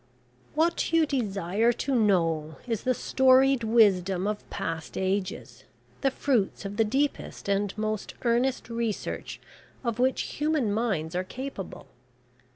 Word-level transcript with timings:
"What 0.55 0.91
you 0.91 1.05
desire 1.05 1.71
to 1.73 1.93
know 1.93 2.55
is 2.65 2.85
the 2.85 2.93
storied 2.95 3.63
wisdom 3.63 4.25
of 4.25 4.49
past 4.49 4.97
ages, 4.97 5.63
the 6.01 6.09
fruits 6.09 6.65
of 6.65 6.77
the 6.77 6.83
deepest 6.83 7.47
and 7.47 7.77
most 7.77 8.15
earnest 8.23 8.67
research 8.71 9.39
of 9.83 9.99
which 9.99 10.21
human 10.39 10.73
minds 10.73 11.13
are 11.13 11.23
capable. 11.23 11.85